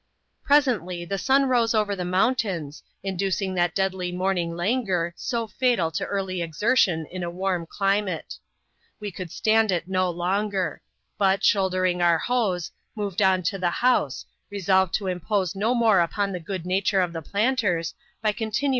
[0.43, 6.03] Presently, the sun rose over the mountains, inducing that deadly morning languor so fatal to
[6.05, 8.33] early exertion in a warm climate.
[8.99, 10.81] We could stand it no longer;
[11.19, 16.31] but, shouldering our hoes, moved on to the house, resolved to impose no more upon
[16.31, 17.93] the good nature of the planters,
[18.23, 18.69] by coTitm.